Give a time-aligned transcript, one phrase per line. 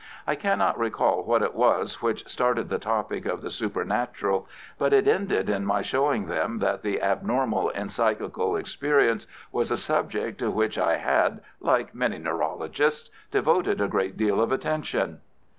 [0.25, 4.47] I cannot recall what it was which started the topic of the supernatural,
[4.79, 9.77] but it ended in my showing them that the abnormal in psychical experiences was a
[9.77, 15.21] subject to which I had, like many neurologists, devoted a great deal of attention.